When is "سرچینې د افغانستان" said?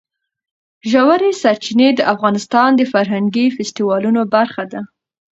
1.41-2.69